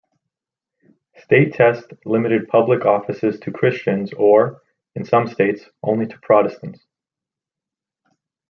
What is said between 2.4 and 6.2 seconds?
public offices to Christians or, in some states, only to